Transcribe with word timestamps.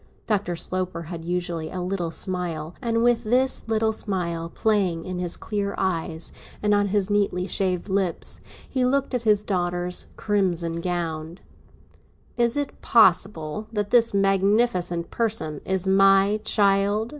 Dr. 0.25 0.55
Sloper 0.55 1.03
had 1.03 1.23
usually 1.25 1.69
a 1.69 1.79
little 1.79 2.09
smile, 2.09 2.73
never 2.73 2.73
a 2.73 2.73
very 2.73 2.73
big 2.73 2.81
one, 2.81 2.95
and 2.95 3.03
with 3.03 3.23
his 3.43 3.67
little 3.69 3.91
smile 3.93 4.49
playing 4.49 5.05
in 5.05 5.19
his 5.19 5.37
clear 5.37 5.75
eyes 5.77 6.31
and 6.63 6.73
on 6.73 6.87
his 6.87 7.11
neatly 7.11 7.45
shaved 7.45 7.87
lips, 7.87 8.39
he 8.67 8.83
looked 8.83 9.13
at 9.13 9.25
his 9.29 9.43
daughter's 9.43 10.07
crimson 10.17 10.81
gown. 10.81 11.37
"Is 12.35 12.57
it 12.57 12.81
possible 12.81 13.67
that 13.71 13.91
this 13.91 14.11
magnificent 14.11 15.11
person 15.11 15.61
is 15.65 15.87
my 15.87 16.41
child?" 16.43 17.09